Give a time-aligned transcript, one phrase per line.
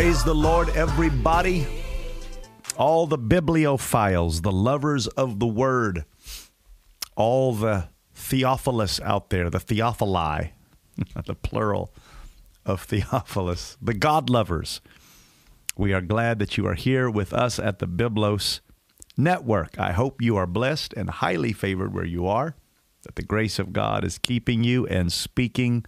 [0.00, 1.66] Praise the Lord, everybody.
[2.78, 6.06] All the bibliophiles, the lovers of the word,
[7.16, 10.52] all the Theophilus out there, the Theophili,
[11.26, 11.92] the plural
[12.64, 14.80] of Theophilus, the God lovers.
[15.76, 18.60] We are glad that you are here with us at the Biblos
[19.18, 19.78] Network.
[19.78, 22.56] I hope you are blessed and highly favored where you are,
[23.02, 25.84] that the grace of God is keeping you and speaking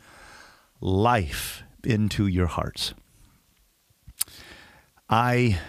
[0.83, 2.93] life into your hearts.
[5.13, 5.61] I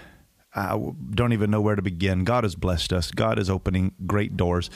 [0.56, 0.80] uh,
[1.12, 2.24] don't even know where to begin.
[2.24, 3.12] God has blessed us.
[3.12, 4.70] God is opening great doors.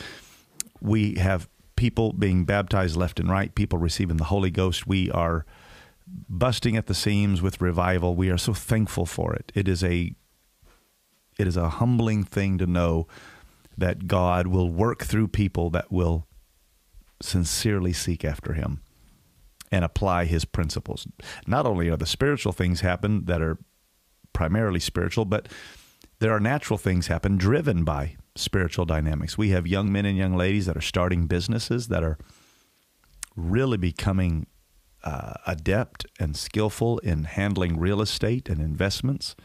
[0.82, 4.86] We have people being baptized left and right, people receiving the Holy Ghost.
[4.86, 5.46] We are
[6.28, 8.14] busting at the seams with revival.
[8.14, 9.54] We are so thankful for it.
[9.56, 10.14] It is a
[11.40, 13.08] it is a humbling thing to know
[13.78, 16.28] that God will work through people that will
[17.22, 18.82] sincerely seek after him
[19.72, 21.08] and apply his principles.
[21.46, 23.60] Not only are the spiritual things happen that are
[24.38, 25.48] primarily spiritual, but
[26.20, 29.36] there are natural things happen driven by spiritual dynamics.
[29.36, 32.20] We have young men and young ladies that are starting businesses that are
[33.36, 34.46] really becoming
[35.04, 39.36] uh, adept and skillful in handling real estate and investments.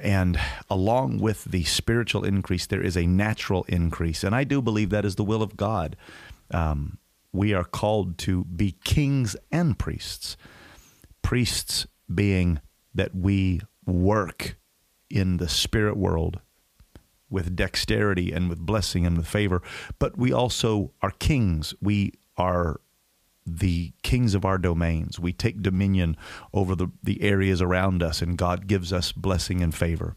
[0.00, 4.24] And along with the spiritual increase, there is a natural increase.
[4.24, 5.94] And I do believe that is the will of God.
[6.50, 6.96] Um,
[7.32, 10.38] we are called to be kings and priests.
[11.20, 12.60] Priests being
[12.94, 14.56] that we work
[15.08, 16.40] in the spirit world
[17.28, 19.62] with dexterity and with blessing and with favor,
[19.98, 21.72] but we also are kings.
[21.80, 22.80] We are
[23.46, 25.18] the kings of our domains.
[25.18, 26.16] We take dominion
[26.52, 30.14] over the, the areas around us, and God gives us blessing and favor.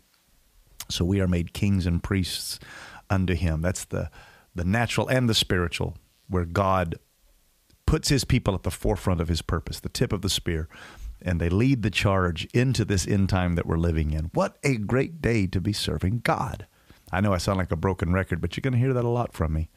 [0.89, 2.59] So we are made kings and priests
[3.09, 3.61] unto Him.
[3.61, 4.09] That's the,
[4.53, 5.97] the natural and the spiritual,
[6.28, 6.95] where God
[7.86, 10.67] puts His people at the forefront of His purpose, the tip of the spear
[11.23, 14.31] and they lead the charge into this end time that we're living in.
[14.34, 16.67] What a great day to be serving God.
[17.11, 19.09] I know I sound like a broken record, but you're going to hear that a
[19.09, 19.69] lot from me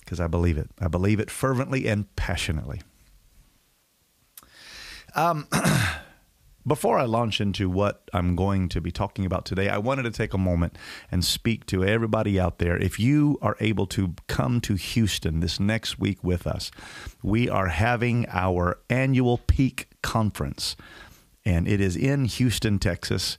[0.00, 0.70] because I believe it.
[0.80, 2.82] I believe it fervently and passionately.
[5.14, 5.46] Um,
[6.66, 10.12] Before I launch into what I'm going to be talking about today, I wanted to
[10.12, 10.78] take a moment
[11.10, 12.76] and speak to everybody out there.
[12.76, 16.70] If you are able to come to Houston this next week with us,
[17.20, 20.76] we are having our annual Peak Conference,
[21.44, 23.38] and it is in Houston, Texas.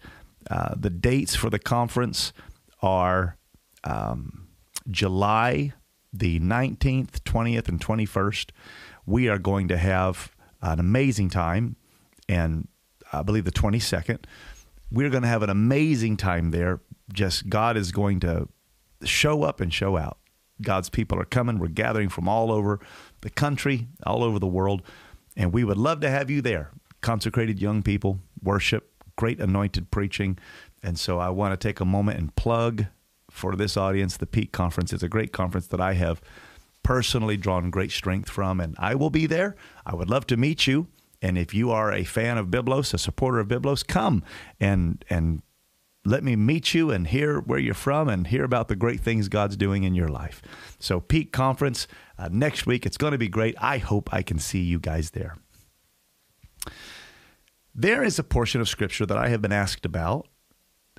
[0.50, 2.34] Uh, the dates for the conference
[2.82, 3.38] are
[3.84, 4.48] um,
[4.90, 5.74] July
[6.14, 8.52] the 19th, 20th, and 21st.
[9.06, 10.32] We are going to have
[10.62, 11.76] an amazing time
[12.30, 12.68] and
[13.12, 14.20] I believe the 22nd.
[14.92, 16.82] We're going to have an amazing time there.
[17.12, 18.48] Just God is going to
[19.04, 20.20] show up and show out.
[20.62, 21.60] God's people are coming.
[21.60, 22.80] We're gathering from all over
[23.22, 24.84] the country, all over the world,
[25.36, 26.72] and we would love to have you there.
[27.02, 30.38] Consecrated young people, worship, great anointed preaching.
[30.82, 32.86] And so I want to take a moment and plug
[33.30, 34.94] for this audience the Peak Conference.
[34.94, 36.22] It's a great conference that I have
[36.84, 39.56] personally drawn great strength from, and I will be there.
[39.86, 40.88] I would love to meet you.
[41.22, 44.24] And if you are a fan of Biblos, a supporter of Biblos, come
[44.60, 45.42] and and
[46.06, 49.30] let me meet you and hear where you're from and hear about the great things
[49.30, 50.42] God's doing in your life.
[50.80, 51.88] So, Peak Conference
[52.18, 52.86] uh, next week.
[52.86, 53.56] It's going to be great.
[53.60, 55.38] I hope I can see you guys there.
[57.74, 60.28] There is a portion of Scripture that I have been asked about,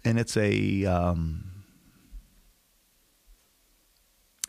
[0.04, 0.84] and it's a.
[0.84, 1.50] Um,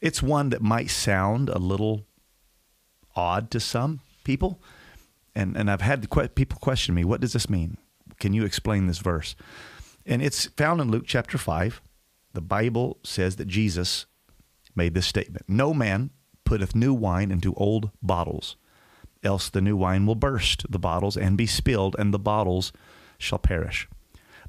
[0.01, 2.05] it's one that might sound a little
[3.15, 4.59] odd to some people
[5.35, 7.77] and and I've had people question me, what does this mean?
[8.19, 9.35] Can you explain this verse?
[10.05, 11.81] And it's found in Luke chapter 5.
[12.33, 14.05] The Bible says that Jesus
[14.75, 16.11] made this statement No man
[16.43, 18.55] putteth new wine into old bottles,
[19.23, 22.71] else the new wine will burst the bottles and be spilled, and the bottles
[23.17, 23.87] shall perish.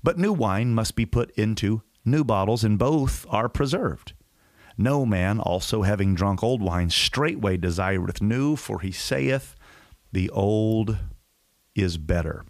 [0.02, 4.12] But new wine must be put into new bottles, and both are preserved.
[4.76, 9.54] No man also having drunk old wine straightway desireth new, for he saith,
[10.12, 10.98] the old
[11.74, 12.44] is better.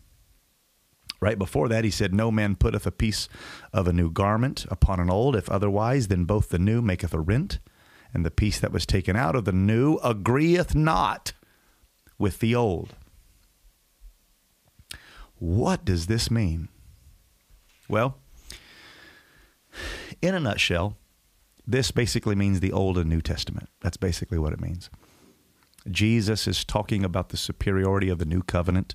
[1.21, 3.29] Right before that, he said, No man putteth a piece
[3.73, 7.21] of a new garment upon an old, if otherwise, then both the new maketh a
[7.21, 7.59] rent,
[8.13, 11.33] and the piece that was taken out of the new agreeth not
[12.19, 12.95] with the old.
[15.39, 16.69] What does this mean?
[17.89, 18.19] Well,
[20.23, 20.97] in a nutshell,
[21.67, 23.69] this basically means the Old and New Testament.
[23.81, 24.89] That's basically what it means.
[25.91, 28.95] Jesus is talking about the superiority of the new covenant.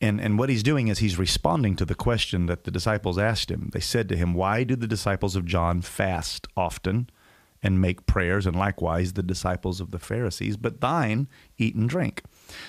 [0.00, 3.50] And, and what he's doing is he's responding to the question that the disciples asked
[3.50, 3.70] him.
[3.72, 7.10] They said to him, Why do the disciples of John fast often
[7.62, 12.22] and make prayers, and likewise the disciples of the Pharisees, but thine eat and drink?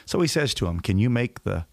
[0.05, 1.65] So he says to him, Can you make the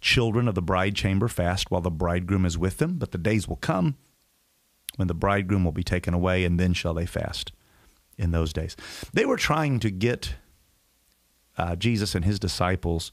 [0.00, 3.46] children of the bride chamber fast while the bridegroom is with them, but the days
[3.46, 3.96] will come
[4.96, 7.52] when the bridegroom will be taken away, and then shall they fast
[8.16, 8.74] in those days.
[9.12, 10.34] They were trying to get
[11.58, 13.12] uh, Jesus and his disciples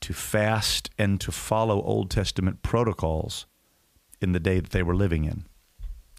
[0.00, 3.46] to fast and to follow Old Testament protocols
[4.20, 5.46] in the day that they were living in.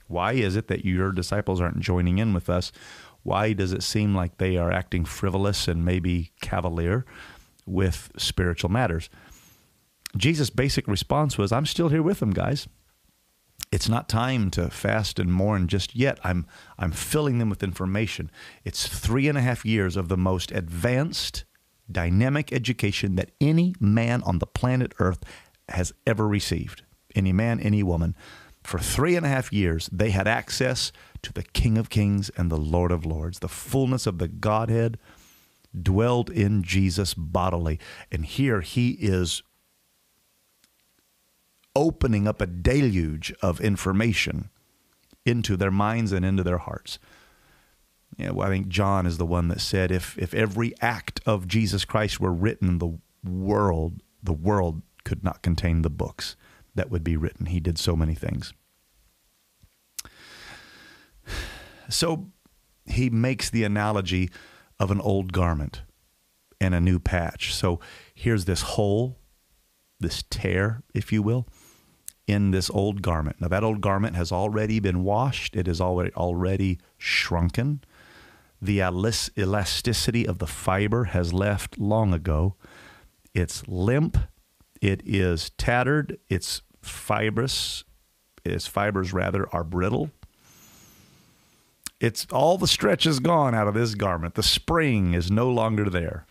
[0.07, 2.71] Why is it that your disciples aren't joining in with us?
[3.23, 7.05] Why does it seem like they are acting frivolous and maybe cavalier
[7.65, 9.09] with spiritual matters?
[10.15, 12.67] Jesus' basic response was, I'm still here with them, guys.
[13.69, 16.19] It's not time to fast and mourn just yet.
[16.23, 16.47] I'm,
[16.79, 18.31] I'm filling them with information.
[18.63, 21.43] It's three and a half years of the most advanced,
[21.91, 25.23] dynamic education that any man on the planet Earth
[25.69, 26.83] has ever received.
[27.15, 28.15] Any man, any woman.
[28.63, 30.91] For three and a half years, they had access
[31.21, 33.39] to the King of Kings and the Lord of Lords.
[33.39, 34.97] The fullness of the Godhead
[35.81, 37.79] dwelled in Jesus bodily.
[38.11, 39.41] And here he is
[41.75, 44.49] opening up a deluge of information
[45.25, 46.99] into their minds and into their hearts.
[48.17, 51.47] Yeah, well, I think John is the one that said if if every act of
[51.47, 56.35] Jesus Christ were written, the world the world could not contain the books
[56.75, 57.45] that would be written.
[57.45, 58.53] He did so many things.
[61.89, 62.27] So
[62.85, 64.29] he makes the analogy
[64.77, 65.83] of an old garment
[66.59, 67.53] and a new patch.
[67.53, 67.79] So
[68.13, 69.17] here's this hole,
[69.97, 71.47] this tear, if you will,
[72.27, 73.39] in this old garment.
[73.39, 75.55] Now that old garment has already been washed.
[75.55, 77.85] It is already already shrunken.
[78.61, 82.55] The elasticity of the fiber has left long ago.
[83.33, 84.17] It's limp.
[84.81, 86.17] It is tattered.
[86.29, 87.83] It's fibrous,
[88.43, 90.11] its fibers rather, are brittle.
[91.99, 94.35] It's all the stretch is gone out of this garment.
[94.35, 96.25] The spring is no longer there.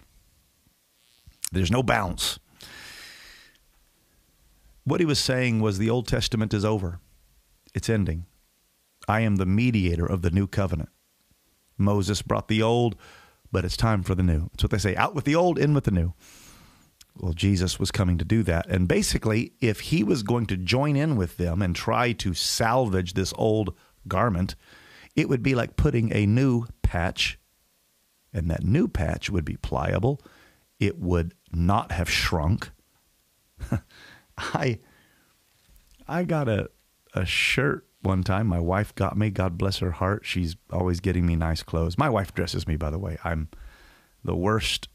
[1.52, 2.38] There's no bounce.
[4.84, 7.00] What he was saying was the Old Testament is over.
[7.75, 8.26] It's ending.
[9.08, 10.90] I am the mediator of the new covenant.
[11.78, 12.96] Moses brought the old,
[13.52, 14.49] but it's time for the new.
[14.52, 16.14] That's what they say out with the old, in with the new.
[17.19, 18.67] Well, Jesus was coming to do that.
[18.67, 23.14] And basically, if he was going to join in with them and try to salvage
[23.14, 23.75] this old
[24.06, 24.55] garment,
[25.14, 27.38] it would be like putting a new patch,
[28.32, 30.20] and that new patch would be pliable.
[30.78, 32.70] It would not have shrunk.
[34.38, 34.78] I
[36.06, 36.69] I got a
[37.14, 38.46] a shirt one time.
[38.46, 39.30] My wife got me.
[39.30, 40.24] God bless her heart.
[40.24, 41.98] She's always getting me nice clothes.
[41.98, 43.18] My wife dresses me, by the way.
[43.24, 43.48] I'm
[44.24, 44.88] the worst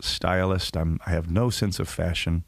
[0.00, 0.76] stylist.
[0.76, 2.44] I'm, I have no sense of fashion.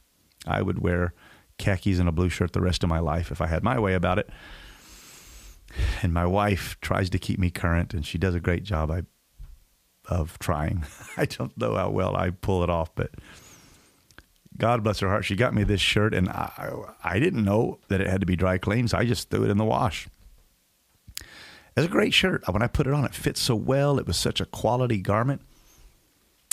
[0.46, 1.14] I would wear
[1.58, 3.94] khakis and a blue shirt the rest of my life if I had my way
[3.94, 4.28] about it.
[6.02, 9.02] And my wife tries to keep me current, and she does a great job I,
[10.08, 10.84] of trying.
[11.16, 13.12] I don't know how well I pull it off, but
[14.60, 16.72] God bless her heart, she got me this shirt, and I,
[17.02, 19.50] I didn't know that it had to be dry cleaned, so I just threw it
[19.50, 20.08] in the wash.
[21.76, 22.42] It's a great shirt.
[22.46, 23.98] When I put it on, it fits so well.
[23.98, 25.42] It was such a quality garment.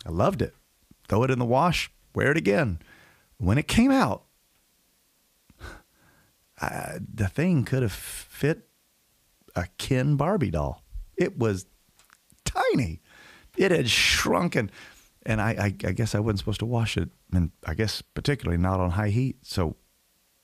[0.06, 0.54] I loved it
[1.08, 2.80] throw it in the wash, wear it again.
[3.38, 4.24] When it came out,
[6.62, 8.68] I, the thing could have fit
[9.56, 10.84] a Ken Barbie doll.
[11.16, 11.66] It was
[12.46, 13.02] tiny.
[13.56, 14.70] It had shrunken.
[15.28, 17.10] And I, I, I guess I wasn't supposed to wash it.
[17.32, 19.38] And I guess particularly not on high heat.
[19.44, 19.76] So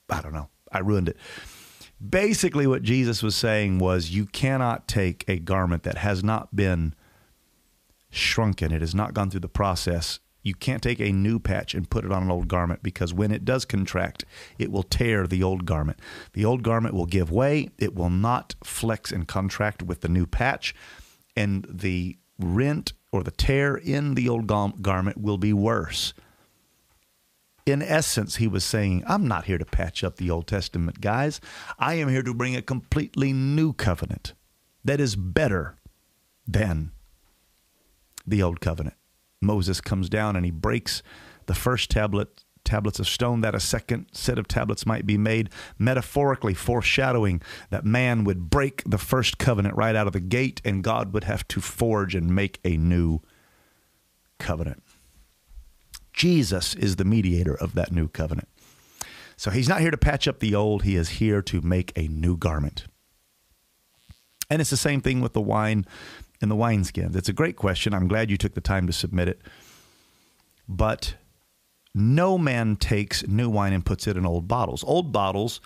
[0.10, 0.50] I don't know.
[0.72, 1.18] I ruined it.
[2.08, 6.94] Basically, what Jesus was saying was you cannot take a garment that has not been
[8.10, 11.90] shrunken, it has not gone through the process, you can't take a new patch and
[11.90, 14.26] put it on an old garment because when it does contract,
[14.60, 16.00] it will tear the old garment.
[16.34, 20.26] The old garment will give way, it will not flex and contract with the new
[20.26, 20.76] patch,
[21.36, 26.14] and the rent or the tear in the old garment will be worse.
[27.66, 31.40] In essence, he was saying, I'm not here to patch up the Old Testament, guys.
[31.80, 34.34] I am here to bring a completely new covenant
[34.84, 35.78] that is better
[36.46, 36.92] than
[38.28, 38.96] the Old Covenant.
[39.42, 41.04] Moses comes down and he breaks
[41.46, 45.50] the first tablet tablets of stone that a second set of tablets might be made
[45.78, 50.84] metaphorically foreshadowing that man would break the first covenant right out of the gate and
[50.84, 53.20] God would have to forge and make a new
[54.40, 54.84] covenant
[56.14, 58.48] Jesus is the mediator of that new covenant
[59.36, 62.08] so he's not here to patch up the old he is here to make a
[62.08, 62.86] new garment
[64.50, 65.86] and it's the same thing with the wine
[66.44, 67.16] in the wineskins?
[67.16, 67.94] It's a great question.
[67.94, 69.42] I'm glad you took the time to submit it.
[70.68, 71.16] But
[71.94, 74.84] no man takes new wine and puts it in old bottles.
[74.86, 75.62] Old bottles,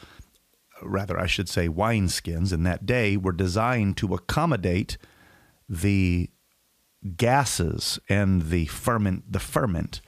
[0.81, 4.97] rather, I should say, wineskins in that day were designed to accommodate
[5.69, 6.29] the
[7.15, 10.01] gases and the ferment, the ferment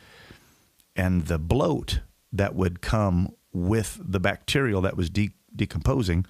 [0.96, 2.02] and the bloat
[2.34, 6.26] that would come with the bacterial that was de- decomposing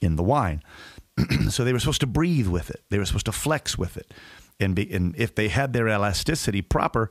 [0.00, 0.62] in the wine.
[1.50, 2.82] so they were supposed to breathe with it.
[2.90, 4.12] They were supposed to flex with it.
[4.58, 7.10] And, be, and if they had their elasticity proper,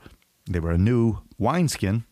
[0.49, 2.05] they were a new wineskin,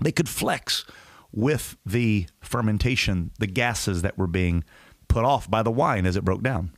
[0.00, 0.84] they could flex
[1.32, 4.64] with the fermentation, the gases that were being
[5.08, 6.72] put off by the wine as it broke down,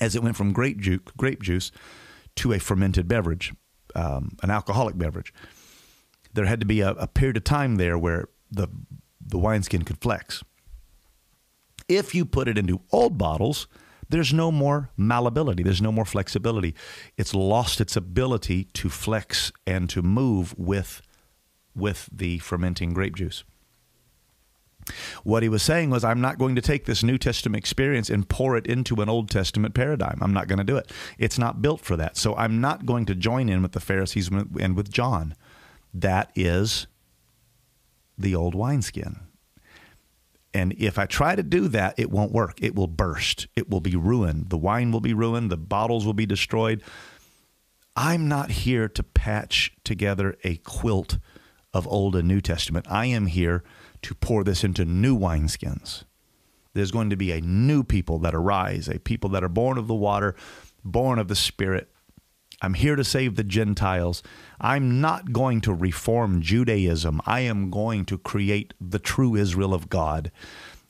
[0.00, 1.70] as it went from grape juice, grape juice
[2.36, 3.52] to a fermented beverage,
[3.94, 5.32] um, an alcoholic beverage.
[6.32, 8.68] There had to be a, a period of time there where the
[9.24, 10.42] the wineskin could flex.
[11.88, 13.68] If you put it into old bottles,
[14.08, 16.74] there's no more malleability, there's no more flexibility.
[17.16, 21.00] It's lost its ability to flex and to move with
[21.74, 23.44] with the fermenting grape juice.
[25.22, 28.28] What he was saying was, I'm not going to take this New Testament experience and
[28.28, 30.18] pour it into an Old Testament paradigm.
[30.20, 30.90] I'm not going to do it.
[31.18, 32.16] It's not built for that.
[32.16, 35.34] So I'm not going to join in with the Pharisees and with John.
[35.92, 36.86] That is
[38.16, 39.20] the old wineskin.
[40.52, 42.60] And if I try to do that, it won't work.
[42.60, 43.46] It will burst.
[43.54, 44.50] It will be ruined.
[44.50, 45.50] The wine will be ruined.
[45.50, 46.82] The bottles will be destroyed.
[47.94, 51.18] I'm not here to patch together a quilt
[51.72, 52.86] of Old and New Testament.
[52.88, 53.62] I am here
[54.02, 56.04] to pour this into new wineskins.
[56.72, 59.88] There's going to be a new people that arise, a people that are born of
[59.88, 60.34] the water,
[60.84, 61.90] born of the Spirit.
[62.62, 64.22] I'm here to save the Gentiles.
[64.60, 67.20] I'm not going to reform Judaism.
[67.26, 70.30] I am going to create the true Israel of God.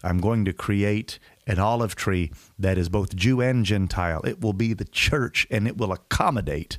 [0.03, 4.21] I'm going to create an olive tree that is both Jew and Gentile.
[4.25, 6.79] It will be the church and it will accommodate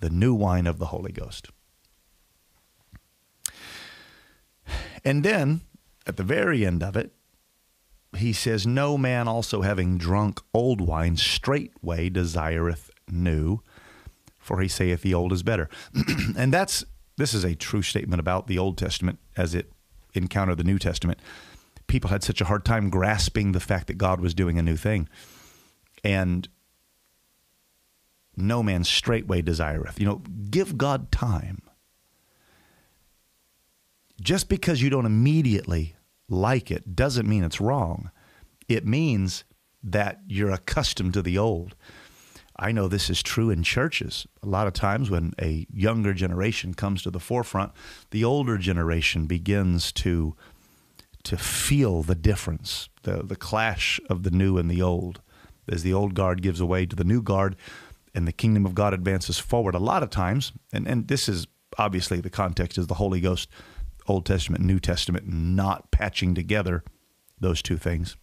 [0.00, 1.48] the new wine of the Holy Ghost.
[5.04, 5.62] And then
[6.06, 7.12] at the very end of it,
[8.16, 13.60] he says, No man also having drunk old wine straightway desireth new,
[14.38, 15.68] for he saith the old is better.
[16.36, 16.84] and that's
[17.18, 19.72] this is a true statement about the Old Testament as it
[20.14, 21.18] encountered the New Testament.
[21.88, 24.76] People had such a hard time grasping the fact that God was doing a new
[24.76, 25.08] thing.
[26.04, 26.48] And
[28.36, 29.98] no man straightway desireth.
[29.98, 31.60] You know, give God time
[34.20, 35.96] just because you don't immediately
[36.28, 38.10] like it doesn't mean it's wrong.
[38.68, 39.44] It means
[39.82, 41.74] that you're accustomed to the old.
[42.58, 44.26] I know this is true in churches.
[44.42, 47.72] A lot of times when a younger generation comes to the forefront,
[48.10, 50.34] the older generation begins to
[51.24, 55.20] to feel the difference, the the clash of the new and the old.
[55.70, 57.54] As the old guard gives way to the new guard
[58.14, 59.74] and the kingdom of God advances forward.
[59.74, 61.46] A lot of times, and, and this is
[61.76, 63.48] obviously the context is the Holy Ghost
[64.08, 66.82] Old Testament, New Testament, not patching together
[67.40, 68.16] those two things.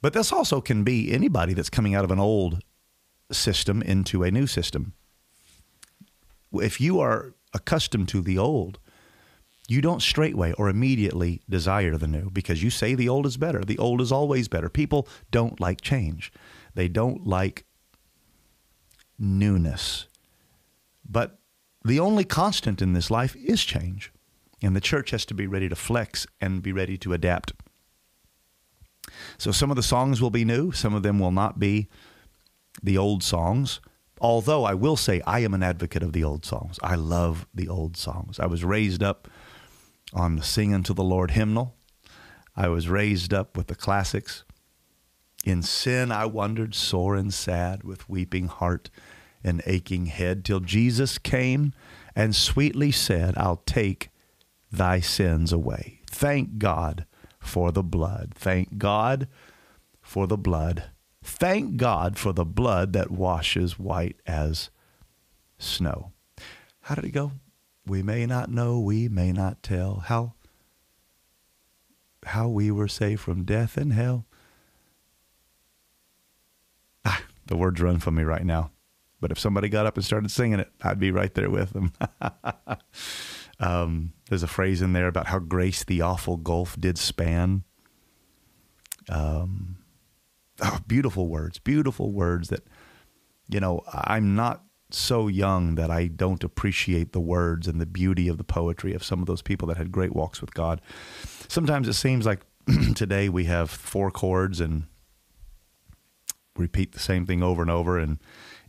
[0.00, 2.62] But this also can be anybody that's coming out of an old
[3.32, 4.92] system into a new system.
[6.52, 8.78] If you are accustomed to the old,
[9.68, 13.64] you don't straightway or immediately desire the new because you say the old is better.
[13.64, 14.68] The old is always better.
[14.68, 16.32] People don't like change,
[16.74, 17.64] they don't like
[19.18, 20.06] newness.
[21.08, 21.37] But
[21.84, 24.12] the only constant in this life is change.
[24.62, 27.52] And the church has to be ready to flex and be ready to adapt.
[29.38, 31.88] So some of the songs will be new, some of them will not be
[32.82, 33.80] the old songs.
[34.20, 36.78] Although I will say I am an advocate of the old songs.
[36.82, 38.40] I love the old songs.
[38.40, 39.28] I was raised up
[40.12, 41.76] on the Sing Unto the Lord hymnal.
[42.56, 44.42] I was raised up with the classics.
[45.44, 48.90] In sin I wandered sore and sad with weeping heart
[49.48, 51.72] and aching head till Jesus came
[52.14, 54.10] and sweetly said, I'll take
[54.70, 56.00] thy sins away.
[56.10, 57.06] Thank God
[57.40, 58.32] for the blood.
[58.34, 59.26] Thank God
[60.00, 60.84] for the blood.
[61.22, 64.70] Thank God for the blood that washes white as
[65.58, 66.12] snow.
[66.82, 67.32] How did it go?
[67.86, 70.34] We may not know, we may not tell how
[72.24, 74.26] how we were saved from death and hell.
[77.04, 78.70] Ah, the words run from me right now.
[79.20, 81.92] But if somebody got up and started singing it, I'd be right there with them.
[83.60, 87.64] um, there's a phrase in there about how grace the awful gulf did span.
[89.08, 89.78] Um,
[90.62, 92.64] oh, beautiful words, beautiful words that,
[93.48, 98.28] you know, I'm not so young that I don't appreciate the words and the beauty
[98.28, 100.80] of the poetry of some of those people that had great walks with God.
[101.48, 102.40] Sometimes it seems like
[102.94, 104.84] today we have four chords and
[106.56, 108.18] repeat the same thing over and over and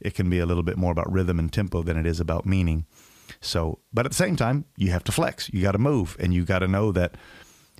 [0.01, 2.45] it can be a little bit more about rhythm and tempo than it is about
[2.45, 2.85] meaning.
[3.41, 5.49] So, but at the same time, you have to flex.
[5.53, 7.15] You got to move, and you got to know that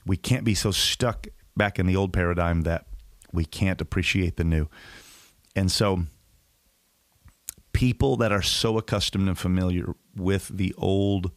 [0.05, 2.85] we can't be so stuck back in the old paradigm that
[3.31, 4.69] we can't appreciate the new.
[5.55, 6.03] And so,
[7.73, 11.31] people that are so accustomed and familiar with the old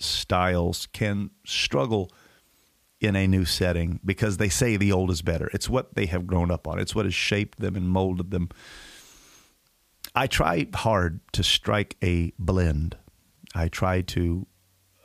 [0.00, 2.10] styles can struggle
[3.00, 5.50] in a new setting because they say the old is better.
[5.52, 8.48] It's what they have grown up on, it's what has shaped them and molded them.
[10.14, 12.96] I try hard to strike a blend.
[13.54, 14.46] I try to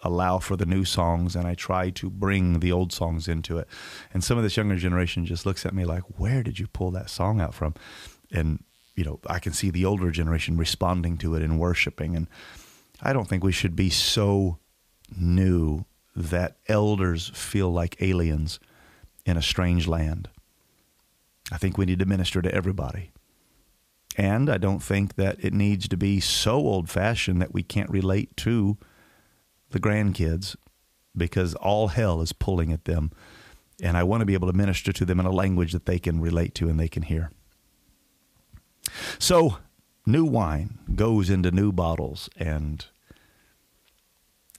[0.04, 3.68] allow for the new songs and I try to bring the old songs into it.
[4.14, 6.92] And some of this younger generation just looks at me like, where did you pull
[6.92, 7.74] that song out from?
[8.32, 8.64] And,
[8.96, 12.16] you know, I can see the older generation responding to it and worshiping.
[12.16, 12.28] And
[13.02, 14.60] I don't think we should be so
[15.18, 15.86] new
[16.16, 18.60] that elders feel like aliens
[19.26, 20.30] in a strange land.
[21.52, 23.12] I think we need to minister to everybody.
[24.20, 27.90] And I don't think that it needs to be so old fashioned that we can't
[27.90, 28.78] relate to
[29.70, 30.58] the grandkids
[31.16, 33.14] because all hell is pulling at them.
[33.82, 36.00] And I want to be able to minister to them in a language that they
[36.00, 37.32] can relate to and they can hear.
[39.20, 39.60] So,
[40.06, 42.86] new wine goes into new bottles and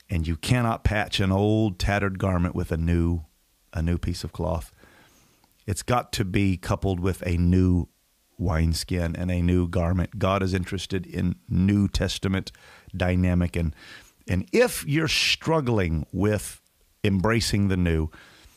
[0.09, 3.25] and you cannot patch an old tattered garment with a new
[3.73, 4.73] a new piece of cloth.
[5.67, 7.90] It's got to be coupled with a new
[8.41, 10.19] wineskin and a new garment.
[10.19, 12.51] God is interested in New Testament
[12.95, 13.73] dynamic and
[14.27, 16.61] and if you're struggling with
[17.03, 18.09] embracing the new,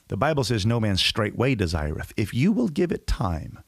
[0.08, 2.12] the Bible says no man straightway desireth.
[2.16, 3.60] If you will give it time,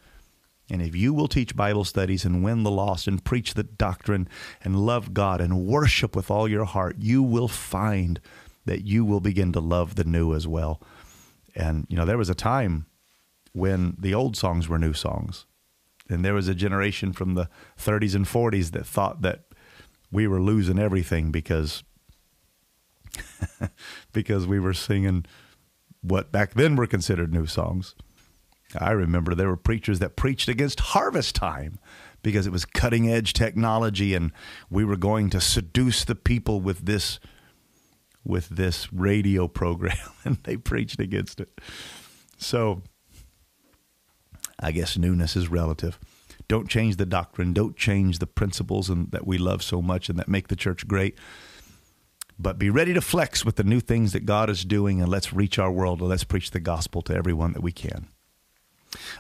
[0.71, 4.29] and if you will teach Bible studies and win the lost and preach the doctrine
[4.63, 8.21] and love God and worship with all your heart, you will find
[8.65, 10.81] that you will begin to love the new as well.
[11.55, 12.87] And, you know, there was a time
[13.53, 15.47] when the old songs were new songs.
[16.09, 17.49] And there was a generation from the
[17.79, 19.45] 30s and 40s that thought that
[20.11, 21.83] we were losing everything because
[24.13, 25.25] because we were singing
[26.03, 27.95] what back then were considered new songs.
[28.79, 31.79] I remember there were preachers that preached against Harvestime
[32.23, 34.33] because it was cutting edge technology and
[34.71, 37.21] we were going to seduce the people with this
[38.25, 41.61] with this radio program and they preached against it.
[42.39, 42.83] So
[44.67, 46.01] I guess newness is relative.
[46.49, 50.19] Don't change the doctrine, don't change the principles and that we love so much and
[50.19, 51.17] that make the church great.
[52.37, 55.33] But be ready to flex with the new things that God is doing and let's
[55.33, 58.09] reach our world and let's preach the gospel to everyone that we can.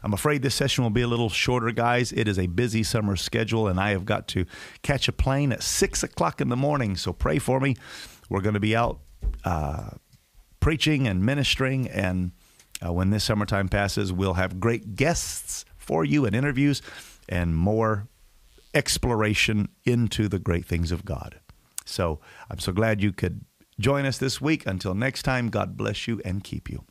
[0.02, 2.10] I'm afraid this session will be a little shorter, guys.
[2.10, 4.46] It is a busy summer schedule, and I have got to
[4.82, 6.96] catch a plane at 6 o'clock in the morning.
[6.96, 7.76] So pray for me.
[8.28, 9.00] We're going to be out
[9.44, 9.90] uh,
[10.60, 12.32] preaching and ministering, and
[12.84, 16.82] uh, when this summertime passes, we'll have great guests for you and interviews
[17.28, 18.08] and more
[18.74, 21.40] exploration into the great things of God.
[21.84, 23.44] So I'm so glad you could
[23.78, 24.66] join us this week.
[24.66, 26.86] Until next time, God bless you and keep you.